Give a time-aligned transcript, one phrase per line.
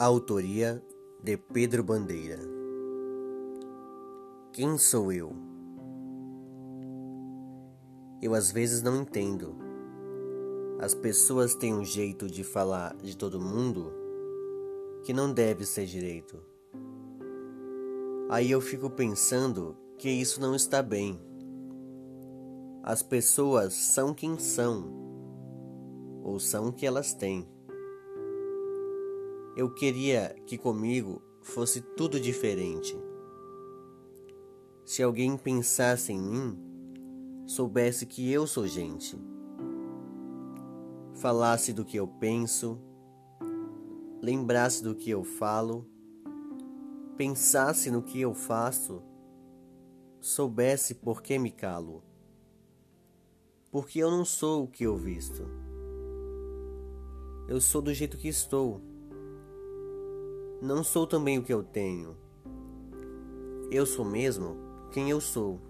[0.00, 0.80] Autoria
[1.20, 2.38] de Pedro Bandeira.
[4.52, 5.34] Quem sou eu?
[8.22, 9.56] Eu às vezes não entendo.
[10.78, 13.92] As pessoas têm um jeito de falar de todo mundo
[15.02, 16.40] que não deve ser direito.
[18.30, 21.20] Aí eu fico pensando que isso não está bem.
[22.84, 24.92] As pessoas são quem são,
[26.22, 27.57] ou são o que elas têm.
[29.58, 32.96] Eu queria que comigo fosse tudo diferente.
[34.84, 39.18] Se alguém pensasse em mim, soubesse que eu sou gente.
[41.14, 42.80] Falasse do que eu penso,
[44.22, 45.84] lembrasse do que eu falo,
[47.16, 49.02] pensasse no que eu faço,
[50.20, 52.04] soubesse por que me calo.
[53.72, 55.42] Porque eu não sou o que eu visto.
[57.48, 58.96] Eu sou do jeito que estou
[60.60, 62.16] não sou também o que eu tenho.
[63.70, 64.56] Eu sou mesmo
[64.90, 65.60] quem eu sou.